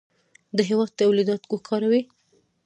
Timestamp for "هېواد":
0.69-0.89